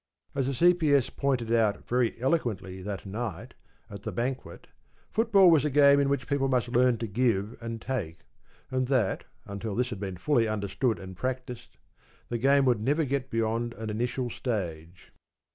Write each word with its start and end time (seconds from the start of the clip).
As 0.33 0.47
the 0.47 0.55
C.P.S. 0.55 1.11
pointed 1.11 1.53
out 1.53 1.87
very 1.87 2.19
eloquently 2.19 2.81
that 2.81 3.05
night 3.05 3.53
at 3.87 4.01
the 4.01 4.11
banquet, 4.11 4.65
football 5.11 5.51
was 5.51 5.63
a 5.63 5.69
game 5.69 5.99
in 5.99 6.09
which 6.09 6.25
people 6.27 6.47
must 6.47 6.69
learn 6.69 6.97
to 6.97 7.05
give 7.07 7.55
and 7.61 7.79
take, 7.79 8.21
and 8.71 8.87
that, 8.87 9.25
until 9.45 9.75
this 9.75 9.91
had 9.91 9.99
been 9.99 10.17
fully 10.17 10.47
understood 10.47 10.97
and 10.97 11.15
practised, 11.15 11.77
the 12.29 12.39
game 12.39 12.65
would 12.65 12.81
never 12.81 13.05
get 13.05 13.29
beyond 13.29 13.75
an 13.75 13.91
initial 13.91 14.31
stage. 14.31 15.13